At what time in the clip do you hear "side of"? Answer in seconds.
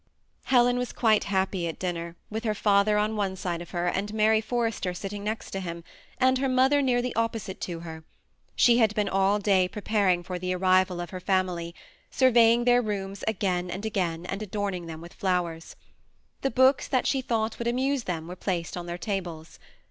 3.35-3.69